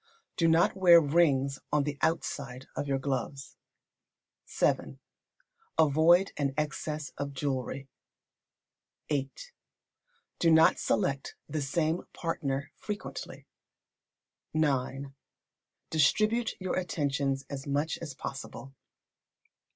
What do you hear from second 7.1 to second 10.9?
of jewellery. viii. Do not